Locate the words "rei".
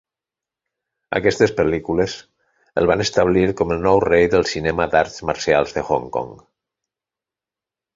4.09-4.29